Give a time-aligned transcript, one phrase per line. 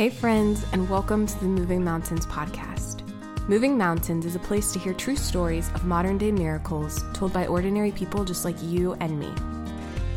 [0.00, 3.06] Hey, friends, and welcome to the Moving Mountains podcast.
[3.50, 7.46] Moving Mountains is a place to hear true stories of modern day miracles told by
[7.46, 9.30] ordinary people just like you and me.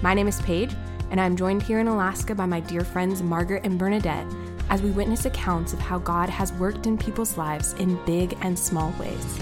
[0.01, 0.73] My name is Paige,
[1.11, 4.25] and I'm joined here in Alaska by my dear friends Margaret and Bernadette
[4.69, 8.57] as we witness accounts of how God has worked in people's lives in big and
[8.57, 9.37] small ways.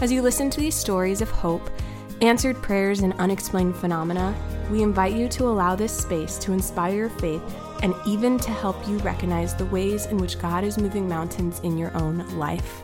[0.00, 1.68] As you listen to these stories of hope,
[2.20, 4.32] answered prayers, and unexplained phenomena,
[4.70, 7.42] we invite you to allow this space to inspire your faith
[7.82, 11.76] and even to help you recognize the ways in which God is moving mountains in
[11.76, 12.82] your own life.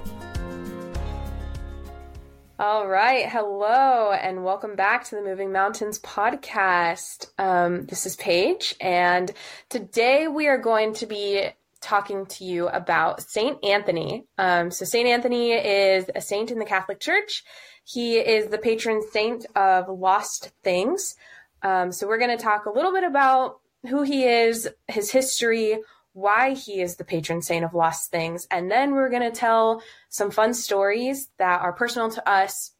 [2.61, 3.29] All right.
[3.29, 7.30] Hello, and welcome back to the Moving Mountains podcast.
[7.38, 9.30] Um, this is Paige, and
[9.69, 11.46] today we are going to be
[11.80, 14.27] talking to you about Saint Anthony.
[14.38, 17.45] Um, so, Saint Anthony is a saint in the Catholic Church.
[17.85, 21.15] He is the patron saint of lost things.
[21.62, 25.78] Um, so, we're going to talk a little bit about who he is, his history,
[26.12, 28.46] why he is the patron saint of lost things.
[28.51, 32.73] And then we're going to tell some fun stories that are personal to us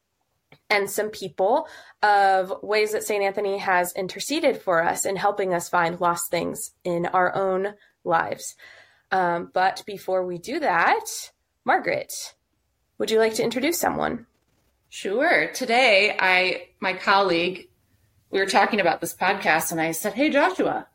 [0.71, 1.69] and some people
[2.03, 3.23] of ways that St.
[3.23, 7.75] Anthony has interceded for us in helping us find lost things in our own
[8.05, 8.55] lives.
[9.11, 11.31] Um, but before we do that,
[11.65, 12.35] Margaret,
[12.99, 14.27] would you like to introduce someone?
[14.91, 15.49] Sure.
[15.53, 17.68] Today, I my colleague
[18.31, 20.87] we were talking about this podcast and I said, Hey, Joshua,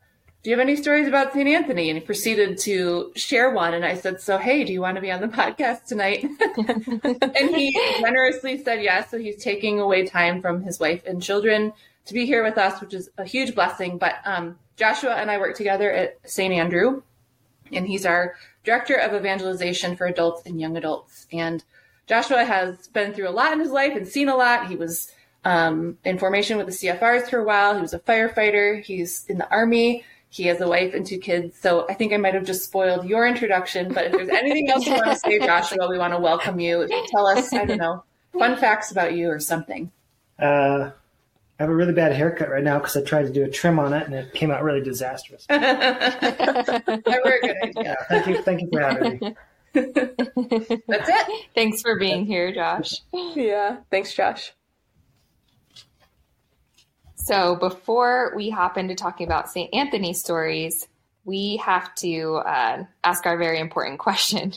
[0.42, 1.48] do you have any stories about St.
[1.48, 1.88] Anthony?
[1.88, 3.74] And he proceeded to share one.
[3.74, 6.22] And I said, So, hey, do you want to be on the podcast tonight?
[6.58, 9.10] and he generously said yes.
[9.10, 11.72] So he's taking away time from his wife and children
[12.06, 13.98] to be here with us, which is a huge blessing.
[13.98, 16.52] But um, Joshua and I work together at St.
[16.52, 17.02] Andrew,
[17.72, 21.26] and he's our director of evangelization for adults and young adults.
[21.32, 21.64] And
[22.06, 24.68] Joshua has been through a lot in his life and seen a lot.
[24.68, 25.10] He was
[25.44, 27.74] um, in formation with the CFRs for a while.
[27.74, 28.82] He was a firefighter.
[28.82, 30.04] He's in the army.
[30.28, 31.56] He has a wife and two kids.
[31.60, 33.92] So I think I might have just spoiled your introduction.
[33.92, 36.88] But if there's anything else you want to say, Joshua, we want to welcome you.
[37.08, 38.02] Tell us, I don't know,
[38.36, 39.92] fun facts about you or something.
[40.38, 40.90] Uh,
[41.58, 43.78] I have a really bad haircut right now because I tried to do a trim
[43.78, 45.46] on it and it came out really disastrous.
[45.48, 47.72] Never a good idea.
[47.76, 49.36] Yeah, thank you, thank you for having me.
[49.74, 51.46] That's it.
[51.54, 53.02] Thanks for being here, Josh.
[53.12, 54.52] Yeah, thanks, Josh.
[57.24, 59.72] So before we hop into talking about St.
[59.74, 60.86] Anthony stories,
[61.24, 64.52] we have to uh, ask our very important question.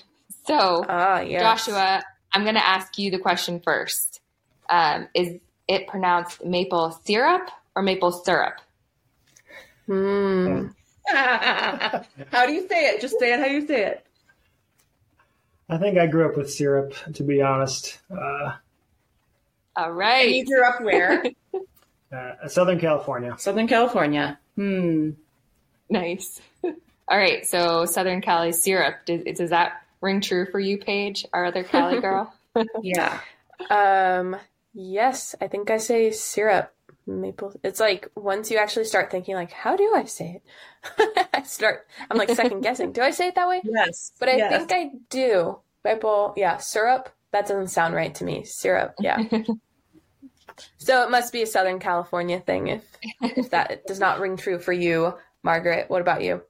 [0.46, 1.42] So, Ah, yes.
[1.42, 4.20] Joshua, I'm going to ask you the question first.
[4.70, 5.40] Um, is
[5.70, 8.60] it pronounced maple syrup or maple syrup?
[9.86, 10.68] Hmm.
[11.08, 13.00] how do you say it?
[13.00, 14.06] Just say it how you say it.
[15.70, 17.98] I think I grew up with syrup, to be honest.
[18.12, 18.56] Uh,
[19.78, 21.24] All And you grew up where?
[22.12, 23.36] uh, Southern California.
[23.38, 24.40] Southern California.
[24.56, 25.12] Hmm.
[25.90, 26.42] Nice.
[26.64, 27.46] All right.
[27.46, 29.06] So Southern Cali syrup.
[29.06, 32.34] Does, does that ring true for you, Paige, our other Cali girl?
[32.82, 33.20] Yeah.
[33.70, 34.36] Um,
[34.74, 36.74] yes, I think I say syrup.
[37.06, 37.54] Maple.
[37.64, 40.42] It's like once you actually start thinking, like, how do I say
[40.98, 41.30] it?
[41.34, 41.86] I start.
[42.10, 42.94] I'm like second guessing.
[42.94, 43.62] Do I say it that way?
[43.64, 44.12] Yes.
[44.20, 44.66] But I yes.
[44.66, 45.60] think I do.
[45.86, 46.34] Maple.
[46.36, 47.10] Yeah, syrup.
[47.32, 48.44] That doesn't sound right to me.
[48.44, 48.96] Syrup.
[49.00, 49.24] Yeah.
[50.78, 52.68] So it must be a Southern California thing.
[52.68, 52.84] If
[53.22, 55.14] if that does not ring true for you,
[55.44, 55.90] Margaret.
[55.90, 56.42] What about you?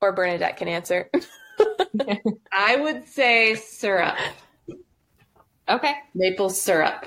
[0.00, 1.10] Or Bernadette can answer.
[2.52, 4.16] I would say syrup.
[5.68, 5.94] okay.
[6.14, 7.06] maple syrup.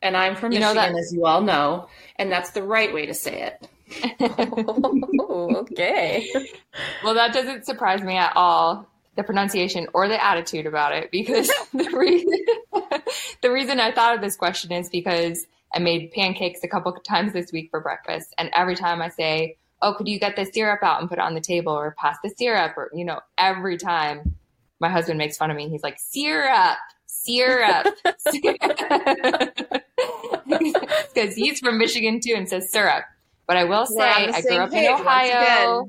[0.00, 2.92] And I'm from You know Michigan, that- as you all know, and that's the right
[2.94, 3.68] way to say it.
[5.18, 6.30] oh, okay.
[7.02, 8.86] Well, that doesn't surprise me at all,
[9.18, 12.38] the pronunciation or the attitude about it, because the reason
[13.42, 17.02] the reason I thought of this question is because I made pancakes a couple of
[17.02, 20.44] times this week for breakfast, and every time I say, "Oh, could you get the
[20.46, 23.18] syrup out and put it on the table, or pass the syrup," or you know,
[23.36, 24.36] every time
[24.78, 25.68] my husband makes fun of me.
[25.68, 26.78] He's like, "Syrup,
[27.26, 27.88] syrup,"
[30.46, 33.04] because he's from Michigan too and says syrup.
[33.48, 35.88] But I will say, I grew up in page Ohio.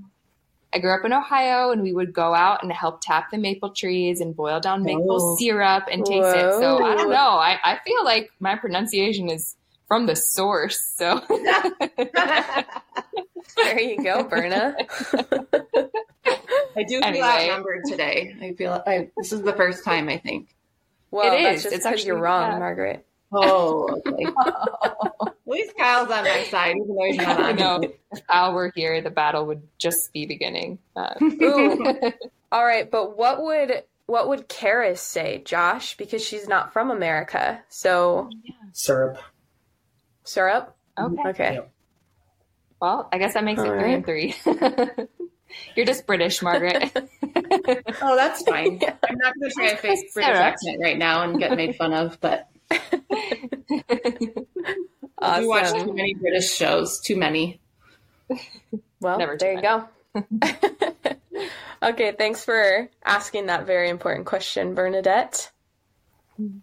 [0.74, 0.80] Again.
[0.80, 3.70] I grew up in Ohio and we would go out and help tap the maple
[3.72, 5.36] trees and boil down maple Oh.
[5.38, 6.54] syrup and taste it.
[6.60, 7.16] So I don't know.
[7.38, 9.56] I, I feel like my pronunciation is
[9.88, 10.80] from the source.
[10.96, 11.22] So
[13.56, 14.76] There you go, Berna.
[16.76, 17.26] I do feel Anyway.
[17.28, 18.36] outnumbered today.
[18.42, 20.56] I feel I, this is the first time I think.
[21.12, 22.60] Well, It that's just It's because you're wrong, yeah.
[22.60, 23.06] Margaret.
[23.32, 24.26] Oh, okay.
[24.46, 27.56] At least Kyle's on my side, even though he's not I on.
[27.56, 27.82] know
[28.12, 30.80] if Al were here, the battle would just be beginning.
[30.96, 31.14] Uh,
[32.52, 35.96] All right, but what would what would Karis say, Josh?
[35.98, 37.62] Because she's not from America.
[37.70, 38.30] So
[38.74, 39.20] Syrup.
[40.24, 40.76] syrup.
[41.00, 41.30] okay.
[41.30, 41.54] Okay.
[41.56, 41.72] Yep.
[42.82, 43.96] Well, I guess that makes it All three right.
[43.96, 44.36] and three.
[45.76, 46.92] You're just British, Margaret.
[46.96, 48.80] oh, that's fine.
[48.84, 51.94] I'm not going to try a fake British accent right now and get made fun
[51.94, 52.78] of, but we
[55.48, 57.00] watch too many British shows.
[57.00, 57.62] Too many.
[59.00, 59.86] Well, Never there you go.
[61.84, 65.52] okay, thanks for asking that very important question, Bernadette.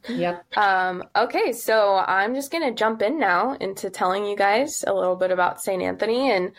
[0.09, 0.57] Yep.
[0.57, 4.95] Um, okay, so I'm just going to jump in now into telling you guys a
[4.95, 5.83] little bit about St.
[5.83, 6.31] Anthony.
[6.31, 6.53] And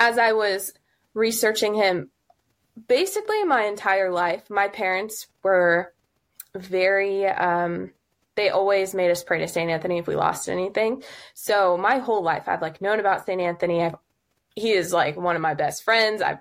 [0.00, 0.72] as I was
[1.14, 2.10] researching him,
[2.88, 5.92] basically my entire life, my parents were
[6.54, 7.92] very, um,
[8.36, 9.70] they always made us pray to St.
[9.70, 11.02] Anthony if we lost anything.
[11.34, 13.40] So my whole life, I've like known about St.
[13.40, 13.82] Anthony.
[13.82, 13.96] I've,
[14.54, 16.22] he is like one of my best friends.
[16.24, 16.38] I,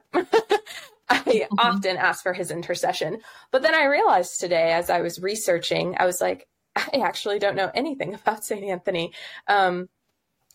[1.09, 3.21] I often ask for his intercession.
[3.51, 7.55] But then I realized today, as I was researching, I was like, I actually don't
[7.55, 8.63] know anything about St.
[8.63, 9.13] Anthony.
[9.47, 9.89] Um,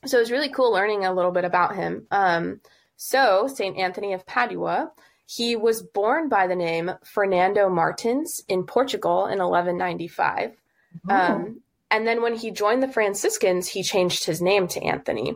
[0.07, 2.07] so it was really cool learning a little bit about him.
[2.11, 2.61] Um,
[2.97, 3.79] so, St.
[3.79, 4.93] Anthony of Padua,
[5.27, 10.60] he was born by the name Fernando Martins in Portugal in 1195.
[11.09, 11.61] Um,
[11.91, 15.35] and then when he joined the Franciscans, he changed his name to Anthony.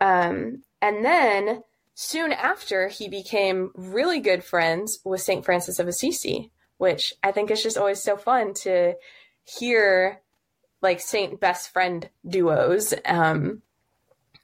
[0.00, 1.62] Um, and then
[1.94, 5.44] soon after, he became really good friends with St.
[5.44, 8.94] Francis of Assisi, which I think is just always so fun to
[9.44, 10.20] hear
[10.82, 12.92] like Saint best friend duos.
[13.04, 13.62] Um,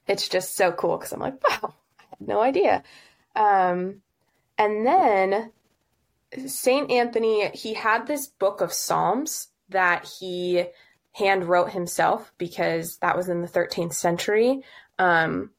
[0.06, 2.82] it's just so cool because I'm like, wow, I had no idea.
[3.36, 4.02] Um,
[4.58, 5.52] and then
[6.46, 10.64] Saint Anthony, he had this book of Psalms that he
[11.12, 14.62] hand wrote himself because that was in the 13th century.
[14.98, 15.50] Um,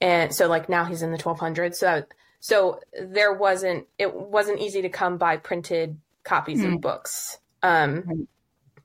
[0.00, 1.76] and so like now he's in the 1200s.
[1.76, 2.04] So
[2.40, 6.74] so there wasn't it wasn't easy to come by printed copies Hmm.
[6.74, 7.38] of books.
[7.62, 8.28] Um,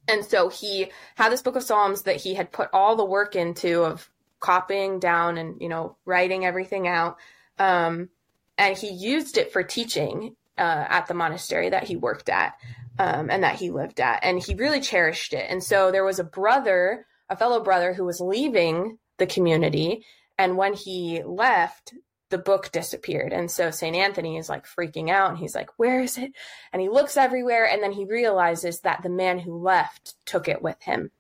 [0.07, 3.35] and so he had this book of Psalms that he had put all the work
[3.35, 4.09] into of
[4.39, 7.17] copying down and you know writing everything out.
[7.59, 8.09] Um,
[8.57, 12.53] and he used it for teaching uh, at the monastery that he worked at
[12.99, 15.45] um, and that he lived at, and he really cherished it.
[15.49, 20.05] And so there was a brother, a fellow brother, who was leaving the community,
[20.37, 21.93] and when he left,
[22.29, 23.33] the book disappeared.
[23.33, 23.95] And so St.
[23.95, 26.31] Anthony is like freaking out, and he's like, "Where is it?"
[26.71, 30.61] And he looks everywhere, and then he realizes that the man who left took it
[30.61, 31.11] with him.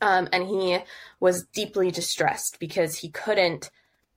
[0.00, 0.78] Um, and he
[1.20, 3.70] was deeply distressed because he couldn't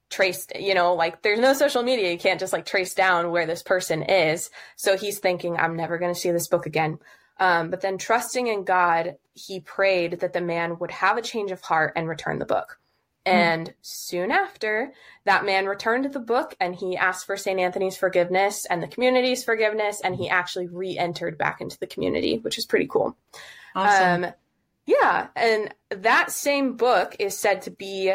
[0.09, 2.11] trace, you know, like there's no social media.
[2.11, 4.49] You can't just like trace down where this person is.
[4.75, 6.99] So he's thinking, I'm never going to see this book again.
[7.39, 11.51] Um, but then trusting in God, he prayed that the man would have a change
[11.51, 12.79] of heart and return the book.
[13.25, 14.93] And soon after,
[15.25, 17.59] that man returned the book and he asked for St.
[17.59, 19.99] Anthony's forgiveness and the community's forgiveness.
[19.99, 23.17] And he actually re entered back into the community, which is pretty cool.
[23.75, 24.23] Awesome.
[24.23, 24.33] Um,
[24.85, 28.13] yeah, and that same book is said to be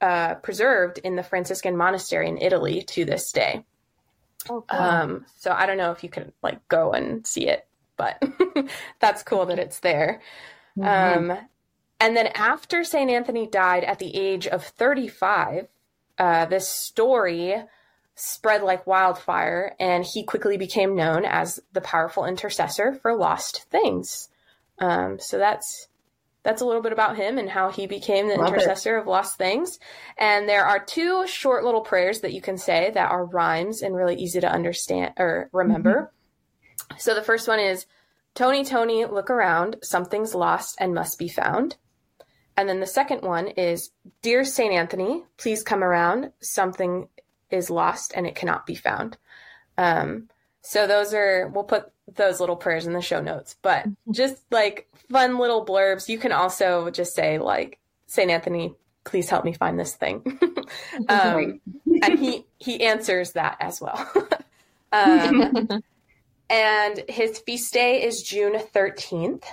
[0.00, 3.64] uh, preserved in the Franciscan monastery in Italy to this day.
[4.48, 4.80] Oh, cool.
[4.80, 7.66] Um, so I don't know if you can like go and see it,
[7.96, 8.22] but
[9.00, 10.20] that's cool that it's there.
[10.76, 11.30] Mhm.
[11.32, 11.38] Um,
[12.00, 13.10] and then after St.
[13.10, 15.68] Anthony died at the age of 35,
[16.18, 17.62] uh, this story
[18.16, 24.28] spread like wildfire, and he quickly became known as the powerful intercessor for lost things.
[24.78, 25.88] Um, so that's
[26.42, 28.54] that's a little bit about him and how he became the Love it.
[28.54, 29.78] intercessor of lost things.
[30.18, 33.94] And there are two short little prayers that you can say that are rhymes and
[33.94, 36.12] really easy to understand or remember.
[36.98, 37.86] So the first one is
[38.34, 39.76] Tony, Tony, look around.
[39.82, 41.76] Something's lost and must be found.
[42.56, 44.72] And then the second one is Dear St.
[44.72, 46.32] Anthony, please come around.
[46.40, 47.08] Something
[47.50, 49.16] is lost and it cannot be found.
[49.78, 50.28] Um,
[50.62, 54.88] so those are, we'll put those little prayers in the show notes, but just like
[55.10, 56.08] fun little blurbs.
[56.08, 58.30] You can also just say, like, St.
[58.30, 60.38] Anthony, please help me find this thing.
[61.08, 61.60] um,
[62.02, 64.10] and he, he answers that as well.
[64.92, 65.68] um,
[66.50, 69.44] and his feast day is June 13th.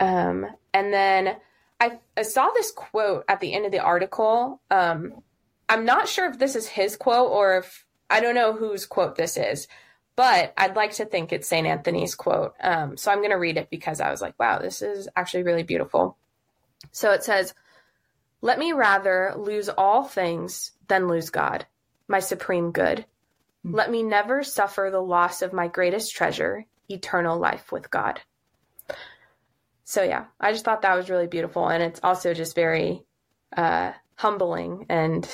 [0.00, 1.36] Um, and then
[1.80, 4.60] I, I saw this quote at the end of the article.
[4.70, 5.22] Um,
[5.68, 9.16] I'm not sure if this is his quote or if I don't know whose quote
[9.16, 9.68] this is,
[10.18, 11.64] but I'd like to think it's St.
[11.64, 12.54] Anthony's quote.
[12.60, 15.44] Um, so I'm going to read it because I was like, wow, this is actually
[15.44, 16.16] really beautiful.
[16.90, 17.54] So it says,
[18.40, 21.66] Let me rather lose all things than lose God,
[22.08, 23.06] my supreme good.
[23.62, 28.20] Let me never suffer the loss of my greatest treasure, eternal life with God.
[29.84, 31.68] So, yeah, I just thought that was really beautiful.
[31.68, 33.04] And it's also just very
[33.56, 34.86] uh, humbling.
[34.88, 35.24] And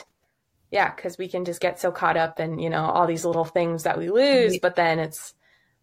[0.75, 3.45] yeah, because we can just get so caught up in, you know, all these little
[3.45, 4.59] things that we lose.
[4.59, 5.33] But then it's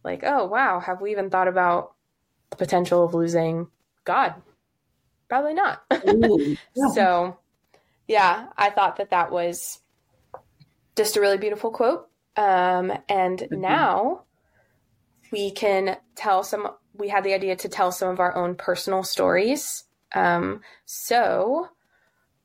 [0.04, 1.94] like, oh, wow, have we even thought about
[2.50, 3.68] the potential of losing
[4.04, 4.34] God?
[5.30, 5.82] Probably not.
[6.10, 6.58] Ooh.
[6.94, 7.38] So,
[8.10, 9.80] yeah, I thought that that was
[10.98, 12.10] just a really beautiful quote.
[12.36, 14.24] Um, and now
[15.32, 19.04] we can tell some, we had the idea to tell some of our own personal
[19.04, 19.86] stories.
[20.14, 21.70] Um, so,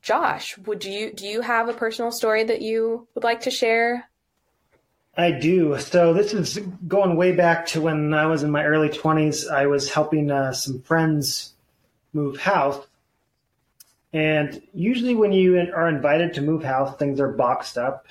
[0.07, 4.09] Josh, would you, do you have a personal story that you would like to share?
[5.17, 5.77] I do.
[5.79, 9.51] So this is going way back to when I was in my early 20s.
[9.51, 11.51] I was helping uh, some friends
[12.13, 12.87] move house.
[14.13, 18.07] And usually, when you are invited to move house, things are boxed up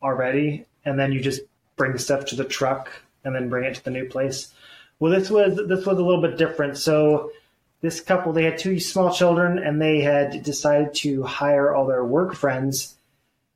[0.00, 1.40] already, and then you just
[1.74, 2.92] bring stuff to the truck
[3.24, 4.54] and then bring it to the new place.
[5.00, 6.78] Well, this was this was a little bit different.
[6.78, 7.32] So
[7.80, 12.04] this couple they had two small children, and they had decided to hire all their
[12.04, 12.96] work friends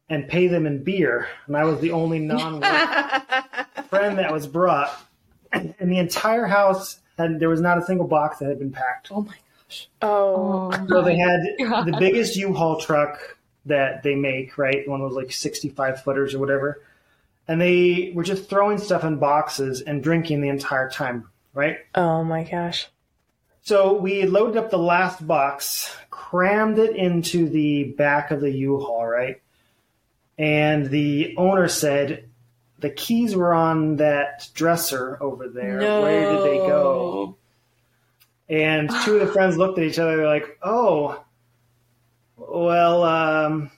[0.09, 1.29] and pay them in beer.
[1.47, 2.63] And I was the only non-work
[3.89, 4.97] friend that was brought,
[5.53, 9.11] and the entire house had there was not a single box that had been packed.
[9.11, 9.89] Oh my gosh!
[10.03, 10.87] Oh, oh.
[10.89, 14.89] So they had the biggest U-Haul truck that they make, right?
[14.89, 16.83] One was like 65 footers or whatever.
[17.49, 21.79] And they were just throwing stuff in boxes and drinking the entire time, right?
[21.95, 22.89] oh my gosh.
[23.63, 29.07] So we loaded up the last box, crammed it into the back of the U-Haul,
[29.07, 29.41] right?
[30.37, 32.29] And the owner said,
[32.81, 35.79] the keys were on that dresser over there.
[35.79, 37.37] Where did they go?
[38.49, 41.23] And two of the friends looked at each other they're like, oh,
[42.37, 43.71] well, um,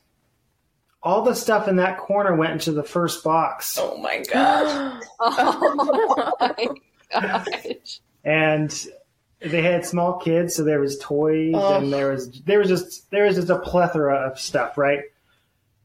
[1.02, 3.78] all the stuff in that corner went into the first box.
[3.78, 5.02] Oh my gosh!
[5.20, 6.68] Oh my
[7.12, 8.00] gosh.
[8.24, 8.86] And
[9.44, 11.76] they had small kids, so there was toys Oh.
[11.78, 15.02] and there was there was just there was just a plethora of stuff, right?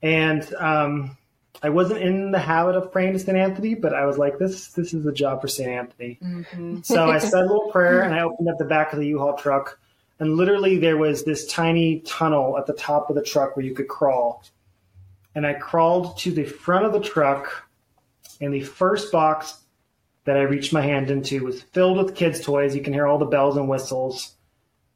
[0.01, 1.17] And um,
[1.61, 3.37] I wasn't in the habit of praying to St.
[3.37, 5.69] Anthony, but I was like, this this is a job for St.
[5.69, 6.17] Anthony.
[6.23, 6.85] Mhm.
[6.85, 9.35] So I said a little prayer and I opened up the back of the U-Haul
[9.37, 9.77] truck,
[10.19, 13.73] and literally there was this tiny tunnel at the top of the truck where you
[13.75, 14.43] could crawl.
[15.35, 17.69] And I crawled to the front of the truck,
[18.41, 19.58] and the first box
[20.29, 22.75] that I reached my hand into was filled with kids' toys.
[22.75, 24.35] You can hear all the bells and whistles.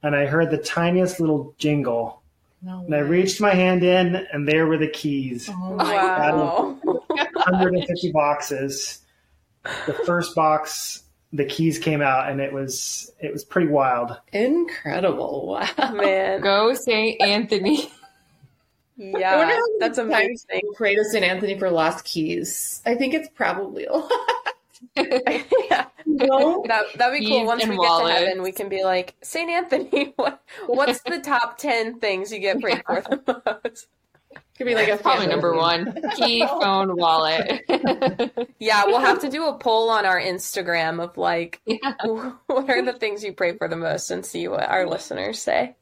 [0.03, 2.21] And I heard the tiniest little jingle.
[2.61, 5.49] No And I reached my hand in, and there were the keys.
[5.51, 6.79] Oh, oh Wow.
[7.07, 8.99] 150 boxes.
[9.63, 14.15] The first box, the keys came out, and it was it was pretty wild.
[14.33, 15.47] Incredible!
[15.47, 15.93] Wow.
[15.93, 16.41] Man.
[16.41, 17.19] Go St.
[17.19, 17.91] Anthony.
[18.99, 19.59] I wonder Yeah.
[19.79, 20.45] That's many times amazing.
[20.51, 21.25] people Pray to St.
[21.25, 22.83] Anthony for lost keys.
[22.85, 24.11] I think it's probably a lot.
[24.95, 25.85] Yeah.
[26.05, 26.63] No?
[26.67, 27.39] That that'd be cool.
[27.39, 28.09] Keys Once we wallets.
[28.13, 30.13] get to heaven, we can be like Saint Anthony.
[30.17, 33.87] What what's the top ten things you get prayed for the most?
[34.57, 35.95] Could be like a Probably number one.
[36.15, 37.63] Key, phone, wallet.
[38.59, 41.93] Yeah, we'll have to do a poll on our Instagram of like, Yeah.
[42.47, 45.75] what are the things you pray for the most, and see what our listeners say.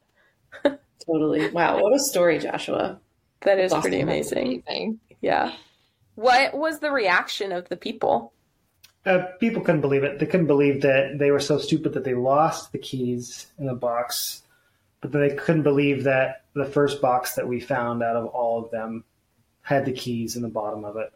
[1.06, 1.50] Totally.
[1.50, 1.82] Wow.
[1.82, 3.00] What a story, Joshua.
[3.42, 3.82] That is Awesome.
[3.82, 4.64] pretty amazing.
[4.68, 5.00] Amazing.
[5.22, 5.54] Yeah.
[6.16, 8.34] What was the reaction of the people?
[9.06, 10.20] Uh, people couldn't believe it.
[10.20, 13.74] They couldn't believe that they were so stupid that they lost the keys in the
[13.74, 14.44] box,
[15.02, 18.64] but then they couldn't believe that the first box that we found out of all
[18.64, 19.04] of them
[19.62, 21.12] had the keys in the bottom of it.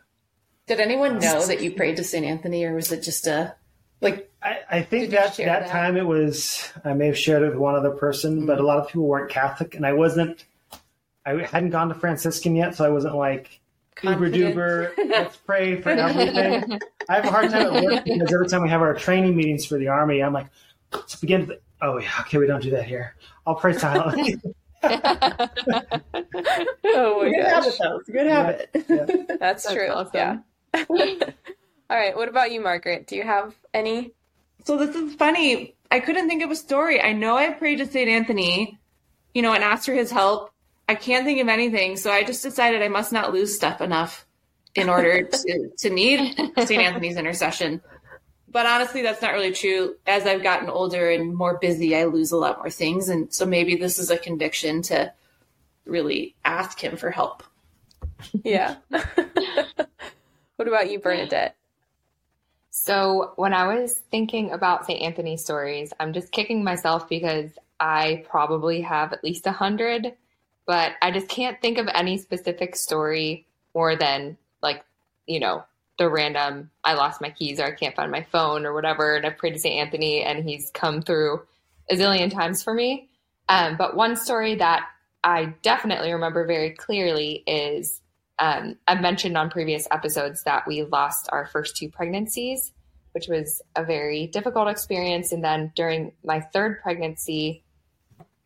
[0.67, 2.25] Did anyone know that you prayed to St.
[2.25, 3.55] Anthony, or was it just a
[4.01, 4.31] like?
[4.41, 5.69] I, I think that that that?
[5.69, 8.79] time it was I may have shared it with one other person, but a lot
[8.79, 10.43] of people weren't Catholic, and I wasn't.
[11.23, 13.59] I hadn't gone to Franciscan yet, so I wasn't like
[14.03, 14.55] uber Confident?
[14.55, 14.91] duper.
[15.09, 16.79] Let's pray for everything.
[17.09, 19.65] I have a hard time at work because every time we have our training meetings
[19.65, 20.47] for the army, I'm like,
[20.93, 21.41] let's begin.
[21.41, 23.15] To th- oh yeah, okay, we don't do that here.
[23.45, 24.35] I'll pray silently.
[26.87, 27.97] Oh my Good gosh, habit, though.
[27.97, 28.69] It's a good habit.
[28.87, 29.05] Yeah.
[29.39, 29.87] that's That's true.
[29.89, 30.11] awesome.
[30.13, 30.37] Yeah.
[31.89, 32.15] All right.
[32.15, 33.07] What about you, Margaret?
[33.07, 34.13] Do you have any?
[34.65, 35.75] So this is funny.
[35.91, 37.01] I couldn't think of a story.
[37.01, 38.09] I know I prayed to St.
[38.09, 38.79] Anthony,
[39.33, 40.51] you know, and asked for his help.
[40.87, 44.25] I can't think of anything, so I just decided I must not lose stuff enough
[44.75, 46.81] in order to, to need St.
[46.81, 47.81] Anthony's intercession.
[48.47, 49.95] But honestly, that's not really true.
[50.07, 53.09] As I've gotten older and more busy, I lose a lot more things.
[53.09, 55.11] And so maybe this is a conviction to
[55.85, 57.43] really ask him for help.
[58.43, 58.75] Yeah.
[58.89, 61.55] what about you, Bernadette?
[62.69, 65.01] So when I was thinking about St.
[65.01, 70.13] Anthony stories, I'm just kicking myself because I probably have at least a hundred,
[70.65, 74.83] but I just can't think of any specific story more than like,
[75.27, 75.63] you know,
[75.97, 79.25] the random I lost my keys or I can't find my phone or whatever, and
[79.25, 79.79] I prayed to St.
[79.79, 81.41] Anthony and he's come through
[81.89, 83.09] a zillion times for me.
[83.47, 84.87] Um, but one story that
[85.23, 88.01] I definitely remember very clearly is
[88.39, 92.73] um, I've mentioned on previous episodes that we lost our first two pregnancies,
[93.13, 95.31] which was a very difficult experience.
[95.31, 97.63] And then during my third pregnancy,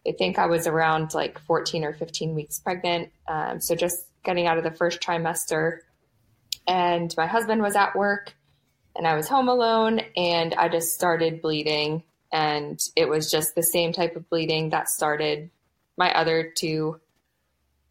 [0.07, 3.11] I think I was around like 14 or 15 weeks pregnant.
[3.27, 5.79] Um, so just getting out of the first trimester.
[6.67, 8.35] and my husband was at work
[8.95, 13.63] and I was home alone and I just started bleeding and it was just the
[13.63, 15.49] same type of bleeding that started
[15.97, 16.99] my other two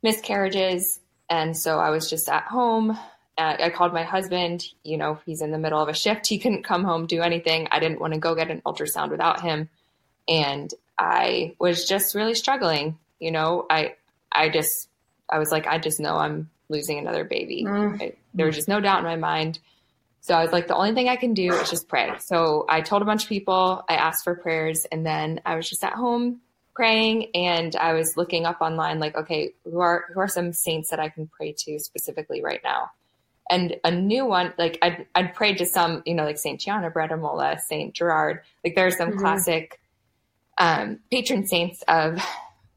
[0.03, 2.97] miscarriages and so I was just at home
[3.39, 6.27] I called my husband, you know, he's in the middle of a shift.
[6.27, 7.69] He couldn't come home, do anything.
[7.71, 9.69] I didn't want to go get an ultrasound without him.
[10.27, 12.99] And I was just really struggling.
[13.19, 13.95] You know, I,
[14.33, 14.89] I just,
[15.29, 17.65] I was like, I just know I'm losing another baby.
[17.65, 18.03] Mm.
[18.03, 19.59] I, there was just no doubt in my mind.
[20.21, 22.11] So I was like, the only thing I can do is just pray.
[22.19, 25.69] So I told a bunch of people, I asked for prayers, and then I was
[25.69, 26.41] just at home
[26.75, 30.91] praying and I was looking up online, like, okay, who are who are some saints
[30.91, 32.91] that I can pray to specifically right now?
[33.51, 36.91] and a new one like I'd, I'd prayed to some you know like saint gianna
[37.17, 39.21] Molla, saint gerard like there are some mm-hmm.
[39.21, 39.81] classic
[40.59, 42.19] um, patron saints of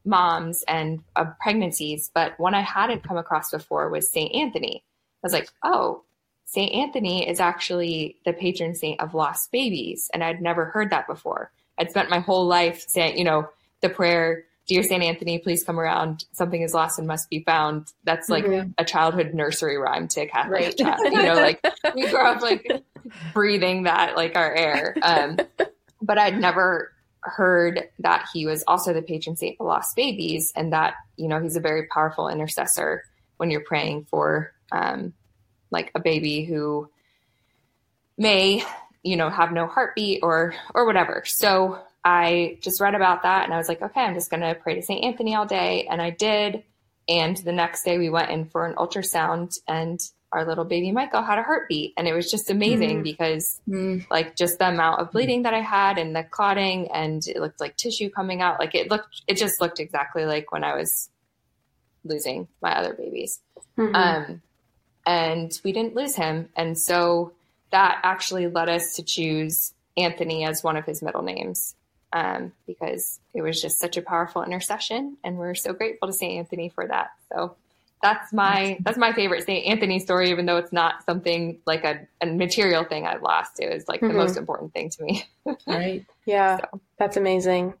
[0.04, 4.82] moms and of pregnancies but one i hadn't come across before was saint anthony
[5.22, 6.02] i was like oh
[6.44, 11.06] saint anthony is actually the patron saint of lost babies and i'd never heard that
[11.06, 13.48] before i'd spent my whole life saying you know
[13.80, 15.02] the prayer Dear St.
[15.02, 16.24] Anthony, please come around.
[16.32, 17.92] Something is lost and must be found.
[18.04, 18.70] That's like mm-hmm.
[18.78, 20.76] a childhood nursery rhyme to a Catholic right.
[20.76, 21.00] child.
[21.04, 21.60] You know, like
[21.94, 22.84] we grew up like
[23.32, 24.96] breathing that like our air.
[25.02, 25.38] Um,
[26.00, 26.91] but I'd never
[27.22, 31.40] heard that he was also the patron saint of lost babies and that, you know,
[31.40, 33.04] he's a very powerful intercessor
[33.36, 35.12] when you're praying for um,
[35.70, 36.88] like a baby who
[38.18, 38.62] may,
[39.02, 41.22] you know, have no heartbeat or or whatever.
[41.26, 44.54] So I just read about that and I was like, okay, I'm just going to
[44.54, 45.04] pray to St.
[45.04, 45.86] Anthony all day.
[45.90, 46.64] And I did.
[47.08, 50.00] And the next day we went in for an ultrasound and
[50.32, 51.92] our little baby Michael had a heartbeat.
[51.96, 55.54] And it was just amazing mm because, mm like, just the amount of bleeding that
[55.54, 58.58] I had and the clotting and it looked like tissue coming out.
[58.58, 61.10] Like, it looked, it just looked exactly like when I was
[62.04, 63.40] losing my other babies.
[63.78, 63.94] Mm-hmm.
[63.94, 64.42] Um,
[65.04, 66.48] and we didn't lose him.
[66.56, 67.32] And so
[67.70, 71.74] that actually led us to choose Anthony as one of his middle names
[72.12, 76.38] um, because it was just such a powerful intercession, and we're so grateful to Saint
[76.38, 77.10] Anthony for that.
[77.32, 77.56] So
[78.02, 82.06] that's my that's my favorite Saint Anthony story, even though it's not something like a,
[82.20, 83.60] a material thing I lost.
[83.60, 84.08] It was like mm-hmm.
[84.08, 85.24] the most important thing to me.
[85.66, 86.04] right?
[86.26, 86.80] Yeah, so.
[86.98, 87.74] that's amazing.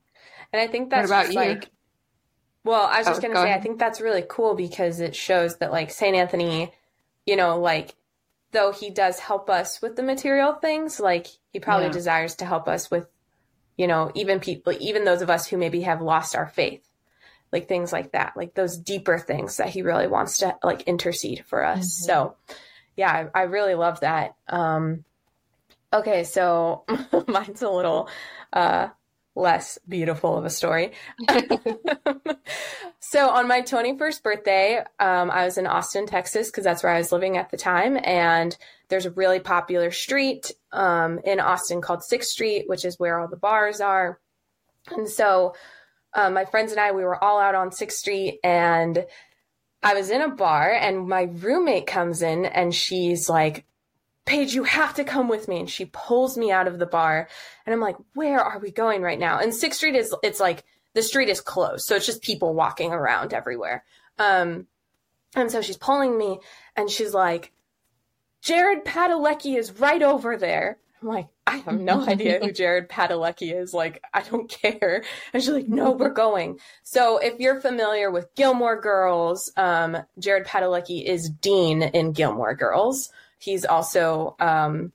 [0.52, 1.34] And I think that's about you?
[1.34, 1.70] like.
[2.64, 3.58] Well, I was just oh, going to say, ahead.
[3.58, 6.72] I think that's really cool because it shows that like Saint Anthony,
[7.26, 7.96] you know, like
[8.52, 11.92] though he does help us with the material things, like he probably yeah.
[11.92, 13.08] desires to help us with
[13.76, 16.86] you know, even people, even those of us who maybe have lost our faith,
[17.52, 21.44] like things like that, like those deeper things that he really wants to like intercede
[21.46, 21.78] for us.
[21.78, 22.06] Mm-hmm.
[22.06, 22.36] So,
[22.96, 24.34] yeah, I, I, really love that.
[24.48, 25.04] Um,
[25.92, 26.84] okay, so
[27.28, 28.08] mine's a little
[28.52, 28.88] uh,
[29.34, 30.92] less beautiful of a story.
[33.00, 36.98] so, on my 21st birthday, um, I was in Austin, Texas, because that's where I
[36.98, 38.56] was living at the time, and
[38.88, 43.28] there's a really popular street um, in Austin called Sixth Street, which is where all
[43.28, 44.18] the bars are.
[44.90, 45.54] And so
[46.14, 49.04] um, my friends and I, we were all out on Sixth Street and
[49.82, 53.64] I was in a bar and my roommate comes in and she's like,
[54.24, 55.58] Paige, you have to come with me.
[55.58, 57.28] And she pulls me out of the bar.
[57.66, 59.38] And I'm like, where are we going right now?
[59.38, 61.86] And Sixth Street is, it's like, the street is closed.
[61.86, 63.84] So it's just people walking around everywhere.
[64.18, 64.66] Um,
[65.34, 66.38] and so she's pulling me
[66.76, 67.52] and she's like,
[68.42, 70.78] Jared Padalecki is right over there.
[71.02, 73.74] I'm like, I have no idea who Jared Padalecki is.
[73.74, 75.04] Like, I don't care.
[75.32, 76.58] And she's like, no, we're going.
[76.82, 83.10] So if you're familiar with Gilmore Girls, um, Jared Padalecki is Dean in Gilmore Girls.
[83.38, 84.92] He's also um,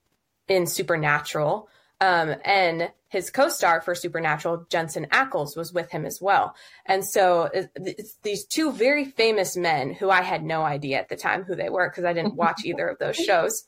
[0.48, 1.70] in Supernatural.
[2.00, 6.56] Um, and his co-star for Supernatural, Jensen Ackles, was with him as well.
[6.86, 11.16] And so it's these two very famous men who I had no idea at the
[11.16, 13.68] time who they were because I didn't watch either of those shows.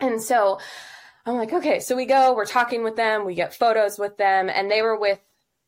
[0.00, 0.60] And so
[1.26, 4.48] I'm like, okay, so we go, we're talking with them, we get photos with them,
[4.48, 5.18] and they were with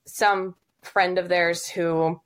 [0.07, 2.21] some friend of theirs who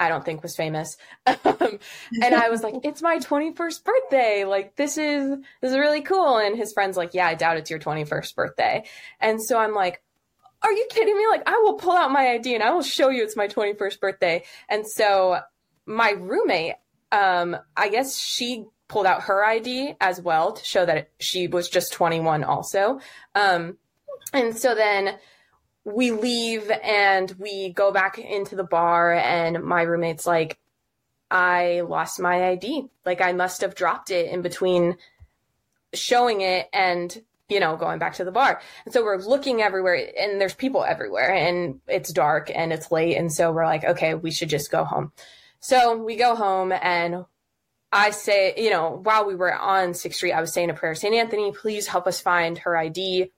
[0.00, 0.96] I don't think was famous.
[1.60, 1.78] Um,
[2.22, 4.44] and I was like, it's my 21st birthday.
[4.44, 6.36] Like this is, this is really cool.
[6.36, 8.84] And his friend's like, yeah, I doubt it's your 21st birthday.
[9.18, 10.02] And so I'm like,
[10.62, 11.26] are you kidding me?
[11.30, 14.00] Like, I will pull out my ID and I will show you it's my 21st
[14.00, 14.44] birthday.
[14.68, 15.38] And so
[15.86, 16.74] my roommate,
[17.12, 21.68] um, I guess she pulled out her ID as well to show that she was
[21.68, 23.00] just 21 also.
[23.34, 23.78] Um,
[24.32, 25.18] and so then
[25.84, 30.58] we leave and we go back into the bar and my roommate's like,
[31.30, 32.88] I lost my ID.
[33.04, 34.96] Like I must have dropped it in between
[35.92, 38.60] showing it and you know, going back to the bar.
[38.84, 43.16] And so we're looking everywhere and there's people everywhere and it's dark and it's late.
[43.16, 45.12] And so we're like, okay, we should just go home.
[45.60, 47.26] So we go home and
[47.94, 50.96] I say, you know, while we were on 6th Street, I was saying a prayer,
[50.96, 51.14] St.
[51.14, 53.30] Anthony, please help us find her ID.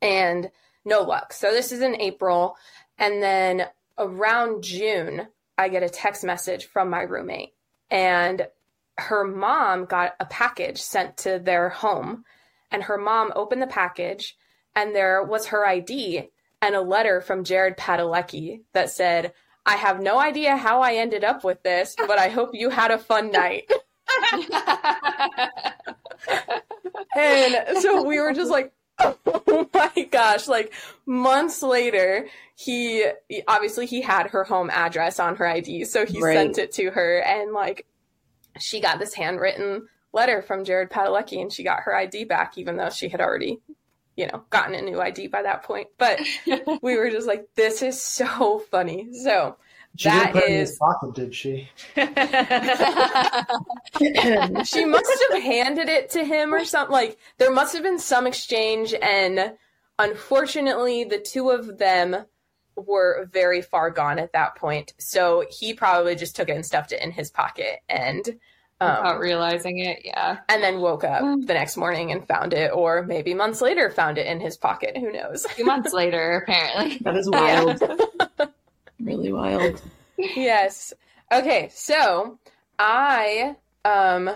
[0.00, 0.50] And
[0.84, 1.32] no luck.
[1.32, 2.56] So this is in April.
[2.98, 3.66] And then
[3.98, 5.26] around June,
[5.58, 7.54] I get a text message from my roommate.
[7.90, 8.46] And
[8.96, 12.24] her mom got a package sent to their home.
[12.70, 14.36] And her mom opened the package,
[14.74, 16.28] and there was her ID
[16.60, 19.32] and a letter from Jared Padalecki that said,
[19.66, 22.90] I have no idea how I ended up with this, but I hope you had
[22.90, 23.70] a fun night.
[27.16, 30.72] and so we were just like, oh my gosh, like
[31.06, 33.06] months later, he
[33.48, 36.34] obviously he had her home address on her ID, so he Right.
[36.34, 37.86] sent it to her and like
[38.60, 42.76] she got this handwritten letter from Jared Padalecki and she got her ID back even
[42.76, 43.58] though she had already
[44.16, 45.88] you know gotten a new ID by that point.
[45.98, 46.20] But
[46.82, 49.08] we were just like this is so funny.
[49.12, 49.56] So
[49.96, 51.68] She That didn't put it in his pocket, did she?
[54.64, 56.92] she must have handed it to him or something.
[56.92, 59.54] Like there must have been some exchange, and
[59.98, 62.16] unfortunately, the two of them
[62.76, 64.94] were very far gone at that point.
[64.98, 68.40] So he probably just took it and stuffed it in his pocket, and
[68.80, 70.38] Without um, realizing it, yeah.
[70.48, 74.18] and then woke up the next morning and found it, or maybe months later found
[74.18, 74.96] it in his pocket.
[74.96, 75.44] Who knows?
[75.44, 76.98] A few months later, apparently.
[77.02, 77.82] that is wild.
[79.00, 79.80] really wild.
[80.16, 80.92] yes.
[81.32, 82.38] Okay, so
[82.78, 84.30] I um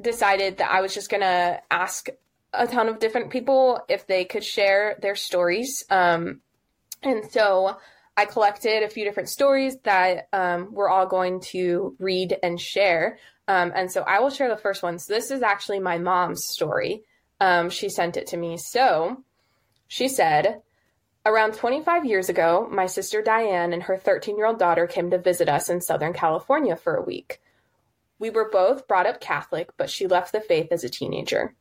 [0.00, 2.08] decided that I was just gonna ask
[2.52, 5.84] a ton of different people if they could share their stories.
[5.90, 6.40] Um
[7.02, 7.76] and so
[8.16, 13.18] I collected a few different stories that um, we're all going to read and share.
[13.46, 14.98] Um, and so I will share the first one.
[14.98, 17.02] So this is actually my mom's story.
[17.40, 18.56] Um, she sent it to me.
[18.56, 19.22] So
[19.86, 20.62] she said,
[21.26, 25.18] Around 25 years ago, my sister Diane and her 13 year old daughter came to
[25.18, 27.40] visit us in Southern California for a week.
[28.18, 31.54] We were both brought up Catholic, but she left the faith as a teenager.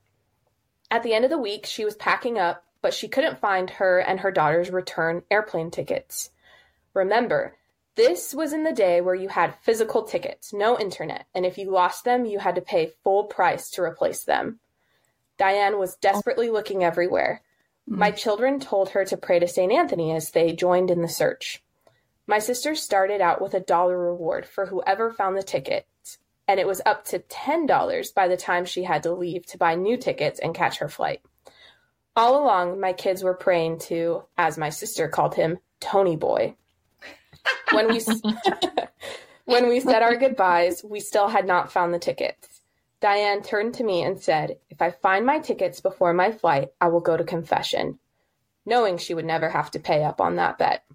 [0.92, 4.00] At the end of the week, she was packing up, but she couldn't find her
[4.00, 6.30] and her daughter's return airplane tickets.
[6.94, 7.56] Remember,
[7.96, 11.72] this was in the day where you had physical tickets, no internet, and if you
[11.72, 14.60] lost them, you had to pay full price to replace them.
[15.38, 17.42] Diane was desperately looking everywhere.
[17.90, 17.98] Mm.
[17.98, 19.72] My children told her to pray to St.
[19.72, 21.64] Anthony as they joined in the search.
[22.26, 26.68] My sister started out with a dollar reward for whoever found the tickets, and it
[26.68, 30.40] was up to $10 by the time she had to leave to buy new tickets
[30.40, 31.22] and catch her flight.
[32.16, 36.56] All along, my kids were praying to, as my sister called him, Tony Boy.
[37.72, 38.02] When we
[39.46, 42.62] when we said our goodbyes, we still had not found the tickets.
[43.02, 46.88] Diane turned to me and said, If I find my tickets before my flight, I
[46.88, 48.00] will go to confession,
[48.66, 50.86] knowing she would never have to pay up on that bet.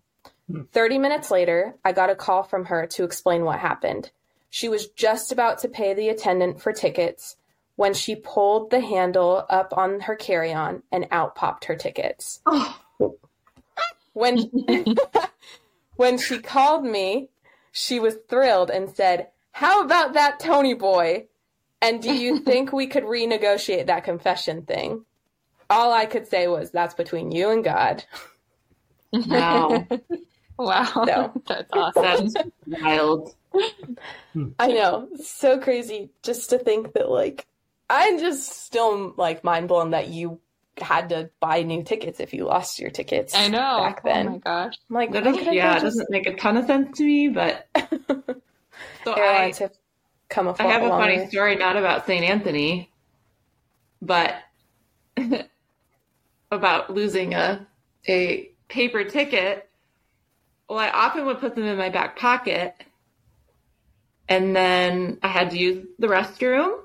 [0.51, 0.63] Hmm.
[0.73, 4.11] 30 minutes later, I got a call from her to explain what happened.
[4.49, 7.37] She was just about to pay the attendant for tickets
[7.77, 12.41] when she pulled the handle up on her carry on and out popped her tickets.
[12.47, 12.79] Oh,
[14.15, 14.51] When,
[15.99, 17.29] when she called me,
[17.73, 21.27] she was thrilled and said, How about that Tony boy?
[21.83, 25.05] And do you think we could renegotiate that confession thing?
[25.69, 28.05] All I could say was, That's between you and God.
[29.13, 29.87] wow.
[30.61, 31.05] Wow.
[31.07, 31.33] No.
[31.47, 32.33] That's awesome.
[32.67, 33.33] Wild.
[34.59, 35.09] I know.
[35.23, 37.47] So crazy just to think that, like,
[37.89, 40.41] I'm just still, like, mind blown that you
[40.81, 43.35] had to buy new tickets if you lost your tickets.
[43.35, 43.81] I know.
[43.81, 44.29] Back then.
[44.29, 44.75] Oh my gosh.
[44.89, 47.69] I'm like, That doesn't, yeah, it doesn't make a ton of sense to me, but
[49.05, 49.73] so I, have
[50.29, 51.27] come a I have a funny way.
[51.29, 52.25] story not about St.
[52.25, 52.91] Anthony,
[54.01, 54.37] but
[56.51, 57.67] about losing a
[58.07, 59.69] a paper ticket.
[60.69, 62.75] Well, I often would put them in my back pocket,
[64.29, 66.81] and then I had to use the restroom,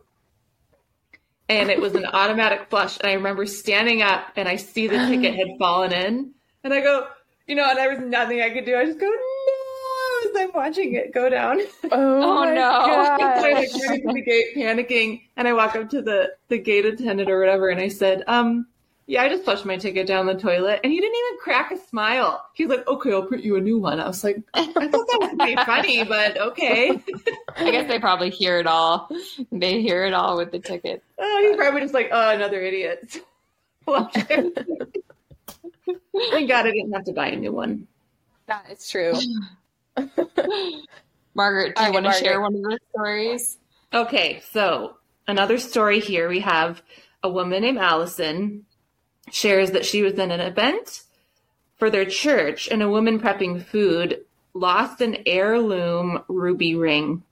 [1.50, 2.98] and it was an automatic flush.
[3.00, 6.32] And I remember standing up, and I see the ticket had fallen in,
[6.64, 7.08] and I go,
[7.48, 8.76] you know, and there was nothing I could do.
[8.76, 11.60] I just go, no, as I'm watching it go down.
[11.92, 12.56] Oh, Oh, no.
[12.56, 13.42] God.
[13.42, 13.70] So I like
[14.04, 17.82] the gate, panicking, and I walk up to the the gate attendant or whatever, and
[17.82, 18.68] I said, "Um,
[19.06, 21.78] yeah, I just flushed my ticket down the toilet," and he didn't even crack a
[21.78, 22.46] smile.
[22.54, 25.18] He's like, "Okay, I'll print you a new one." I was like, "I thought that
[25.20, 27.04] was pretty funny, but okay."
[27.58, 29.10] I guess they probably hear it all.
[29.52, 31.04] They hear it all with the ticket.
[31.20, 33.18] Oh, he's probably just like, "Oh, another idiot."
[33.86, 34.56] Thank
[36.48, 37.88] God I didn't have to buy a new one.
[38.48, 39.14] That is true.
[41.36, 43.58] Margaret, do you want to share one of the stories?
[43.94, 46.30] Okay, so another story here.
[46.30, 46.82] We have
[47.24, 48.66] a woman named Allison
[49.32, 51.04] shares that she was in an event
[51.78, 57.24] for their church and a woman prepping food lost an heirloom ruby ring.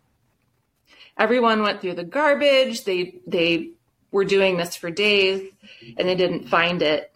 [1.18, 2.84] everyone went through the garbage.
[2.84, 3.72] They they
[4.12, 5.50] were doing this for days
[5.98, 7.14] and they didn't find it.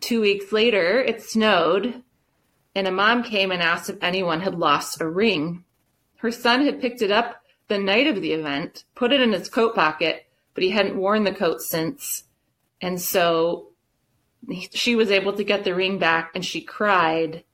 [0.00, 2.02] Two weeks later, it snowed,
[2.74, 5.64] and a mom came and asked if anyone had lost a ring.
[6.16, 9.48] Her son had picked it up the night of the event, put it in his
[9.48, 12.24] coat pocket, but he hadn't worn the coat since.
[12.80, 13.68] And so
[14.72, 17.44] she was able to get the ring back and she cried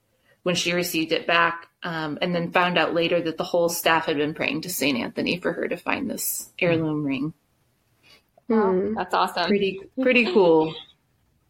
[0.42, 4.06] when she received it back um, and then found out later that the whole staff
[4.06, 4.98] had been praying to St.
[4.98, 7.32] Anthony for her to find this heirloom ring.
[8.48, 8.94] Hmm.
[8.94, 9.46] That's awesome.
[9.46, 10.74] Pretty, pretty cool.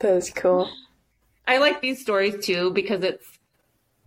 [0.01, 0.69] That is cool.
[1.47, 3.25] I like these stories too because it's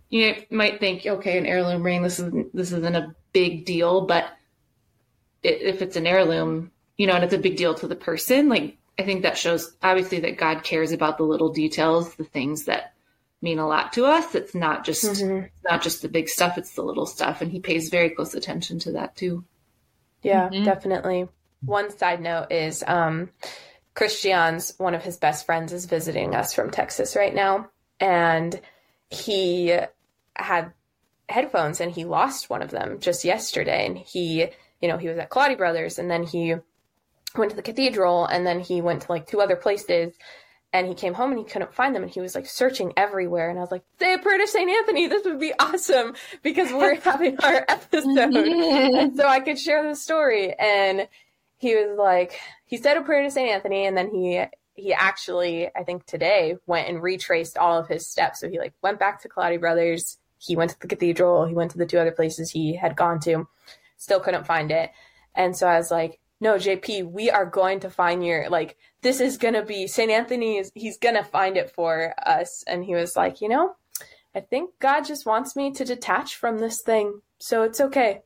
[0.10, 2.02] you might think, okay, an heirloom ring.
[2.02, 4.26] This is this isn't a big deal, but
[5.44, 8.50] it, if it's an heirloom, you know, and it's a big deal to the person,
[8.50, 12.66] like I think that shows obviously that God cares about the little details, the things
[12.66, 12.94] that
[13.42, 14.34] mean a lot to us.
[14.34, 15.50] It's not just Mhm.
[15.64, 18.80] not just the big stuff; it's the little stuff, and He pays very close attention
[18.80, 19.44] to that too.
[20.24, 20.66] Yeah, Mhm.
[20.66, 21.28] definitely.
[21.64, 23.30] One side note is um,
[23.94, 28.60] Christian's one of his best friends is visiting us from Texas right now, and
[29.10, 29.78] he
[30.36, 30.74] had
[31.30, 33.86] headphones and he lost one of them just yesterday.
[33.86, 34.48] And he,
[34.82, 36.56] you know, he was at Kaladi Brothers, and then he
[37.38, 40.14] went to the cathedral, and then he went to like two other places.
[40.74, 43.50] And he came home and he couldn't find them, and he was like searching everywhere.
[43.50, 45.08] And I was like, "Say a prayer to Saint Anthony.
[45.08, 49.96] This would be awesome because we're having our episode." and so I could share the
[49.96, 50.54] story.
[50.60, 51.08] And
[51.58, 54.44] he was like, he said a prayer to Saint Anthony, and then he
[54.78, 58.40] he actually, I think today, went and retraced all of his steps.
[58.40, 60.18] So he like went back to Kaladi Brothers.
[60.38, 61.46] He went to the cathedral.
[61.46, 63.48] He went to the two other places he had gone to.
[63.98, 64.92] Still couldn't find it.
[65.34, 69.20] And so I was like, no, JP, we are going to find your like this
[69.20, 72.64] is gonna be Saint Anthony is he's gonna find it for us.
[72.68, 73.76] And he was like, you know,
[74.36, 78.22] I think God just wants me to detach from this thing, so it's okay.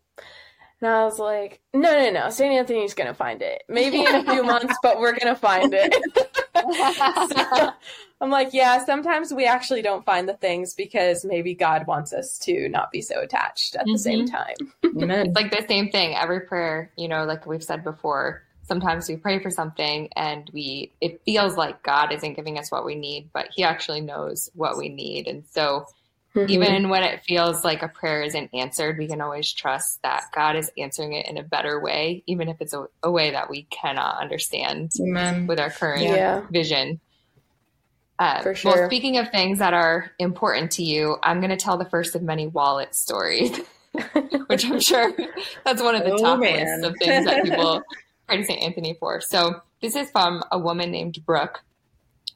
[0.82, 2.52] And I was like, no, no, no, St.
[2.52, 3.62] Anthony's going to find it.
[3.70, 5.96] Maybe in a few months, but we're going to find it.
[8.22, 12.14] So, I'm like, yeah, sometimes we actually don't find the things because maybe God wants
[12.14, 14.36] us to not be so attached at the same mm-hmm.
[14.36, 14.74] time.
[15.02, 15.28] Amen.
[15.28, 16.16] It's like the same thing.
[16.16, 20.92] Every prayer, you know, like we've said before, sometimes we pray for something and we
[21.02, 24.78] it feels like God isn't giving us what we need, but he actually knows what
[24.78, 25.28] we need.
[25.28, 25.88] And so
[26.36, 30.56] even when it feels like a prayer isn't answered, we can always trust that God
[30.56, 33.64] is answering it in a better way, even if it's a, a way that we
[33.64, 35.48] cannot understand Amen.
[35.48, 36.42] with our current Yeah.
[36.50, 37.00] vision.
[38.20, 41.78] Uh, For Well, speaking of things that are important to you, I'm going to tell
[41.78, 43.58] the first of many wallet stories,
[44.48, 45.12] which I'm sure
[45.66, 46.60] that's one of the Oh, top man.
[46.60, 47.82] lists of things that people
[48.28, 48.62] pray to St.
[48.62, 49.22] Anthony for.
[49.22, 51.60] So this is from a woman named Brooke.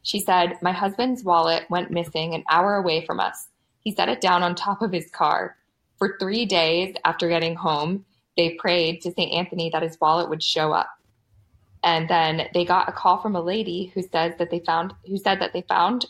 [0.04, 3.48] She said, My husband's wallet went missing an hour away from us.
[3.86, 5.56] He set it down on top of his car.
[6.00, 8.04] For three days after getting home,
[8.36, 9.32] they prayed to St.
[9.32, 10.89] Anthony that his wallet would show up.
[11.84, 15.17] And then they got a call from a lady who says that they found who
[15.17, 16.08] said that they found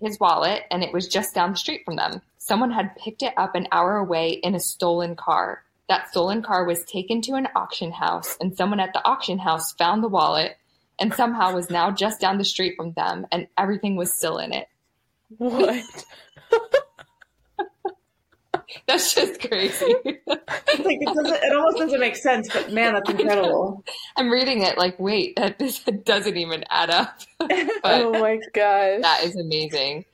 [0.00, 2.20] his wallet and it was just down the street from them.
[2.38, 5.62] Someone had picked it up an hour away in a stolen car.
[5.88, 9.72] That stolen car was taken to an auction house and someone at the auction house
[9.74, 10.56] found the wallet
[10.98, 14.52] and somehow was now just down the street from them and everything was still in
[14.52, 14.66] it.
[15.38, 16.04] What?
[18.86, 19.94] That's just crazy.
[20.04, 21.42] It's like it doesn't.
[21.42, 23.84] It almost doesn't make sense, but man, that's incredible.
[24.16, 27.18] I'm reading it like, wait, that this doesn't even add up.
[27.38, 27.50] but
[27.84, 29.02] oh my gosh.
[29.02, 30.04] that is amazing.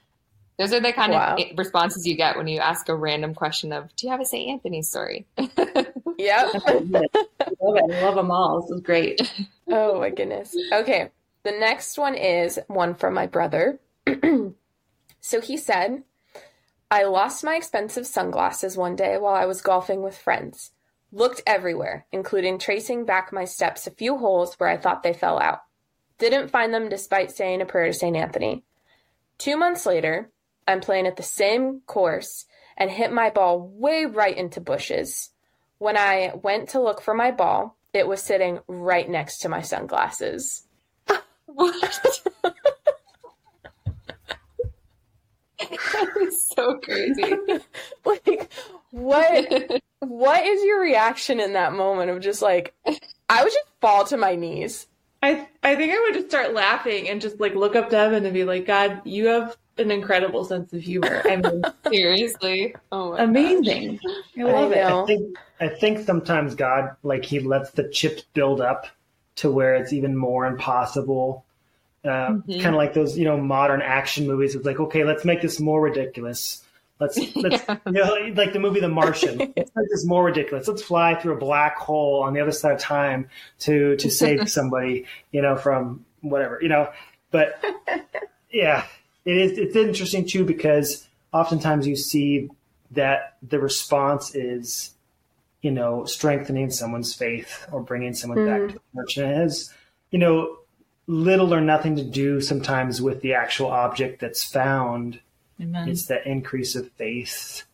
[0.59, 1.37] Those are the kind Wow.
[1.37, 4.25] of responses you get when you ask a random question of, "Do you have a
[4.25, 4.51] St.
[4.51, 5.49] Anthony story?" Yep.
[6.55, 7.11] Love it.
[7.41, 7.95] I love it.
[7.95, 8.63] I love them all.
[8.63, 9.21] This is great.
[9.69, 10.57] Oh my goodness.
[10.73, 11.11] Okay.
[11.45, 13.79] The next one is one from my brother.
[15.21, 16.03] so he said,
[16.91, 20.71] I lost my expensive sunglasses one day while I was golfing with friends.
[21.13, 25.39] Looked everywhere, including tracing back my steps a few holes where I thought they fell
[25.39, 25.61] out.
[26.19, 28.17] Didn't find them despite saying a prayer to St.
[28.17, 28.65] Anthony.
[29.37, 30.31] Two months later,
[30.67, 32.47] I'm playing at the same course
[32.77, 35.31] and hit my ball way right into bushes.
[35.79, 39.61] When I went to look for my ball, it was sitting right next to my
[39.61, 40.67] sunglasses.
[41.47, 42.23] what?
[45.59, 47.35] That is so crazy.
[48.05, 48.51] Like,
[48.91, 49.83] what?
[50.01, 52.75] what is your reaction in that moment of just like,
[53.29, 54.87] I would just fall to my knees.
[55.23, 58.25] I I think I would just start laughing and just like look up to heaven
[58.25, 61.23] and be like, God, you have an incredible sense of humor.
[61.25, 62.75] I mean, Seriously.
[62.93, 64.01] Oh my amazing.
[64.39, 64.85] I love I it.
[64.85, 68.87] I think I think sometimes God like He lets the chips build up
[69.37, 71.45] to where it's even more impossible.
[72.05, 72.63] Uh, Mhm.
[72.63, 74.55] Kind of like those you know modern action movies.
[74.55, 76.65] It's like okay, let's make this more ridiculous.
[77.01, 77.77] Let's, let's Yeah.
[77.87, 79.39] you know, like the movie The Martian.
[79.57, 80.67] Let's make this more ridiculous.
[80.67, 83.29] Let's fly through a black hole on the other side of time
[83.61, 86.91] to to save somebody, you know, from whatever, you know.
[87.31, 87.63] But
[88.51, 88.87] yeah,
[89.25, 89.59] it is.
[89.59, 92.49] It's interesting too because oftentimes you see
[92.93, 94.93] that the response is,
[95.63, 99.73] you know, strengthening someone's faith or bringing someone back to the church, and it has,
[100.11, 100.58] you know,
[101.09, 105.19] little or nothing to do sometimes with the actual object that's found
[105.61, 105.89] Amen.
[105.89, 107.65] it's that increase of faith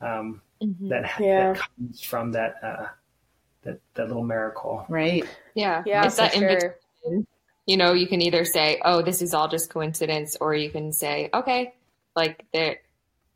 [0.00, 1.52] um, that, Yeah.
[1.52, 2.86] that comes from that uh,
[3.62, 4.84] that that little miracle.
[4.88, 5.24] Right.
[5.54, 5.82] Yeah.
[5.86, 6.76] Yeah, It's that in sure.
[7.02, 7.26] between.
[7.66, 10.92] You know, you can either say, "Oh, this is all just coincidence," or you can
[10.92, 11.74] say, "Okay,
[12.16, 12.80] like there,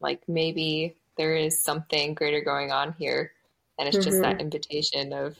[0.00, 3.32] like maybe there is something greater going on here,"
[3.78, 4.22] and it's just Mhm.
[4.22, 5.38] that invitation of,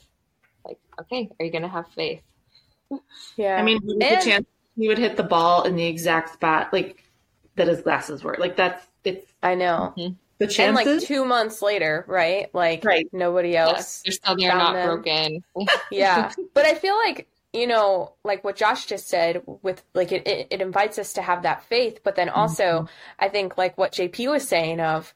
[0.63, 2.21] like, "Okay, are you going to have faith?"
[3.37, 3.55] Yeah.
[3.57, 4.45] I mean, And- the chance
[4.77, 7.03] he would hit the ball in the exact spot like
[7.55, 8.35] that his glasses were?
[8.39, 9.93] Like that's it's I know.
[9.97, 10.13] Mm-hmm.
[10.39, 10.85] the And chances.
[10.85, 12.53] like two months later, right?
[12.53, 13.07] Like Right.
[13.13, 14.01] nobody Yes, else.
[14.03, 14.87] they're still there, not them.
[14.87, 15.43] broken.
[15.91, 16.31] Yeah.
[16.53, 20.47] but I feel like, you know, like what Josh just said with like it, it,
[20.51, 22.39] it invites us to have that faith, but then mm-hmm.
[22.39, 25.13] also I think like what JP was saying of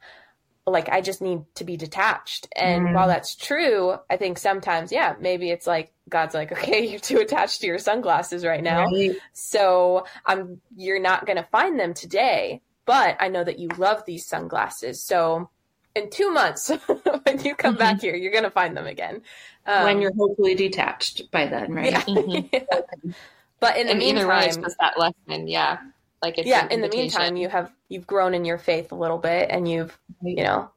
[0.66, 2.46] like I just need to be detached.
[2.54, 2.94] And Mm.
[2.94, 7.18] while that's true, I think sometimes, yeah, maybe it's like God's like, okay, you're too
[7.18, 8.86] attached to your sunglasses right now.
[8.86, 9.16] Right.
[9.32, 14.04] So I'm you're not going to find them today, but I know that you love
[14.06, 15.02] these sunglasses.
[15.02, 15.48] So
[15.96, 16.70] in 2 months
[17.24, 19.22] when you come back here, you're going to find them again.
[19.66, 21.90] Um, when you're hopefully detached by then, right?
[21.92, 22.02] yeah.
[22.02, 22.50] Mhm.
[23.60, 25.48] but in the and either way, it's meantime, just that lesson.
[25.48, 25.78] Yeah,
[26.22, 29.18] like it's yeah, in the meantime, you have you've grown in your faith a little
[29.18, 30.70] bit and you've, you know,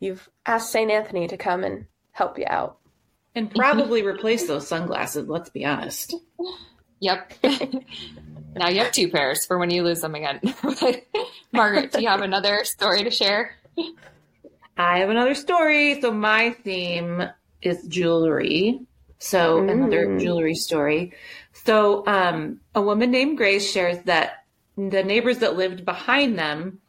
[0.00, 0.90] you've asked St.
[0.90, 2.78] Anthony to come and help you out.
[3.34, 6.14] And probably replace those sunglasses, let's be honest.
[7.00, 7.34] Yep.
[8.54, 10.40] now you have two pairs for when you lose them again.
[11.52, 13.54] Margaret, do you have another story to share?
[14.78, 16.00] I have another story.
[16.00, 17.22] So my theme
[17.60, 18.80] is jewelry.
[19.18, 20.20] So another Mm.
[20.20, 21.12] jewelry story.
[21.52, 24.44] So um, a woman named Grace shares that
[24.76, 26.80] the neighbors that lived behind them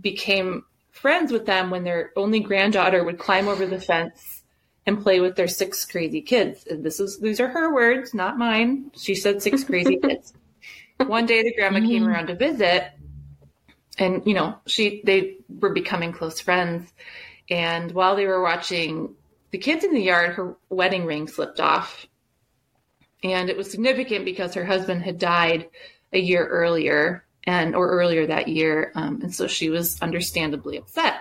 [0.00, 4.42] became friends with them when their only granddaughter would climb over the fence
[4.86, 6.66] and play with their six crazy kids.
[6.66, 8.90] And this is these are her words, not mine.
[8.96, 10.34] She said six crazy kids.
[10.98, 12.08] One day the grandma came Mhm.
[12.08, 12.92] around to visit
[13.98, 16.92] and you know, she they were becoming close friends.
[17.50, 19.14] And while they were watching
[19.50, 22.06] the kids in the yard, her wedding ring slipped off.
[23.22, 25.68] And it was significant because her husband had died
[26.12, 28.92] a year earlier and or earlier that year.
[28.94, 31.14] Um, and so she was understandably upset.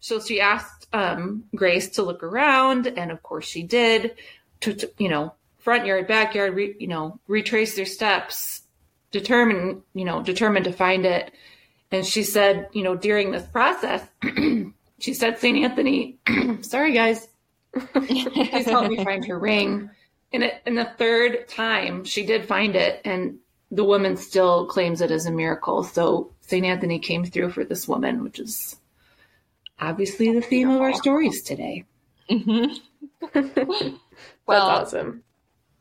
[0.00, 4.16] So she asked um, Grace to look around, and of course she did.
[4.60, 8.62] To, to you know, front yard, backyard, re, you know, retrace their steps,
[9.10, 11.32] determine, you know, determined to find it.
[11.90, 14.06] And she said, you know, during this process,
[14.98, 15.64] she said, St.
[15.64, 16.18] Anthony,
[16.60, 17.28] sorry guys,
[17.94, 19.90] please help me find her ring.
[20.32, 23.38] And, it, and the third time she did find it, and
[23.70, 25.82] the woman still claims it as a miracle.
[25.84, 26.64] So St.
[26.66, 28.76] Anthony came through for this woman, which is
[29.78, 31.84] obviously the theme of our stories today.
[32.30, 32.78] Mhm.
[33.32, 33.68] That's
[34.46, 35.22] Well, awesome.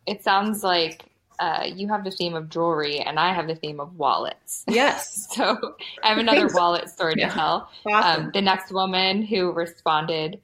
[0.07, 1.05] it sounds like
[1.39, 4.63] uh, you have the theme of jewelry, and I have the theme of wallets.
[4.67, 5.27] Yes.
[5.35, 7.69] So I have another wallet story to tell.
[7.85, 8.25] Awesome.
[8.25, 10.41] Um, the next woman who responded,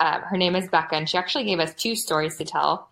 [0.00, 2.88] uh, her name is Becca, and she actually gave us two stories to tell.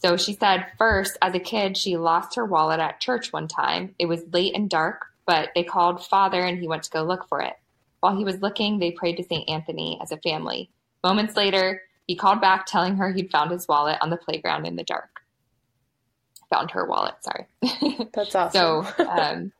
[0.00, 3.94] So she said, first, as a kid, she lost her wallet at church one time.
[3.98, 7.28] It was late and dark, but they called father and he went to go look
[7.28, 7.54] for it.
[8.00, 9.48] While he was looking, they prayed to St.
[9.48, 10.70] Anthony as a family.
[11.02, 14.76] Moments later, he called back telling her he'd found his wallet on the playground in
[14.76, 15.20] the dark.
[16.50, 17.46] Found her wallet, sorry.
[18.14, 18.86] That's awesome.
[18.96, 19.52] So um,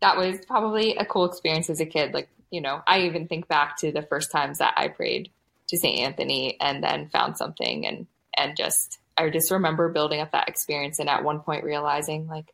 [0.00, 2.14] that was probably a cool experience as a kid.
[2.14, 5.30] Like, you know, I even think back to the first times that I prayed
[5.68, 5.98] to St.
[5.98, 8.06] Anthony and then found something and
[8.38, 12.52] and just I just remember building up that experience and at one point realizing like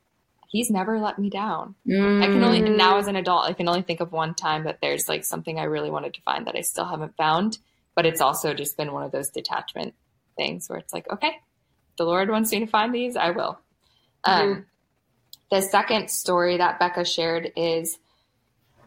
[0.49, 1.75] he's never let me down.
[1.89, 2.77] I can only Mm.
[2.77, 5.59] now as an adult I can only think of one time that there's like something
[5.59, 7.59] I really wanted to find that I still haven't found,
[7.95, 9.95] but it's also just been one of those detachment
[10.37, 11.33] things where it's like, okay,
[11.99, 13.59] the Lord wants me to find these, I will.
[14.25, 14.67] Um,
[15.51, 17.99] the second story that Becca shared is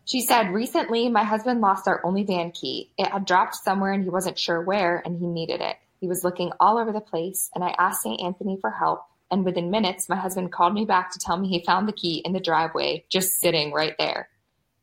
[0.06, 2.92] she said, Recently, my husband lost our only van key.
[2.98, 5.78] It had dropped somewhere and he wasn't sure where, and he needed it.
[6.06, 8.22] He was looking all over the place, and I asked St.
[8.22, 9.02] Anthony for help.
[9.32, 12.22] And within minutes, my husband called me back to tell me he found the key
[12.24, 14.30] in the driveway, just sitting right there.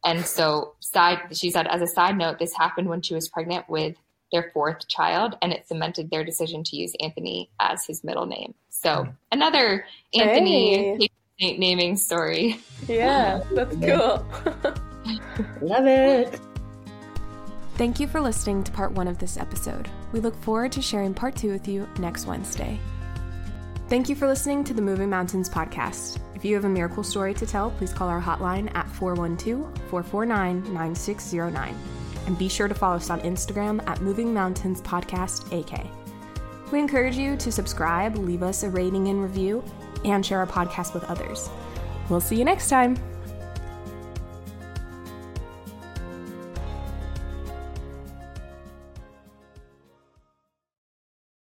[0.05, 3.69] And so, side, she said, as a side note, this happened when she was pregnant
[3.69, 3.95] with
[4.33, 8.55] their fourth child, and it cemented their decision to use Anthony as his middle name.
[8.71, 9.11] So, hmm.
[9.31, 11.09] another Anthony
[11.39, 11.57] Hey.
[11.57, 12.59] Naming story.
[12.89, 14.27] yeah, that's cool.
[15.61, 16.41] Love it.
[17.77, 19.89] Thank you for listening to part one of this episode.
[20.13, 22.79] We look forward to sharing part two with you next Wednesday.
[23.89, 26.19] Thank you for listening to the Moving Mountains podcast.
[26.35, 30.73] If you have a miracle story to tell, please call our hotline at 412 449
[30.73, 31.77] 9609.
[32.27, 35.87] And be sure to follow us on Instagram at Moving Mountains Podcast AK.
[36.71, 39.63] We encourage you to subscribe, leave us a rating and review,
[40.05, 41.51] and share our podcast with others.
[42.09, 42.97] We'll see you next time.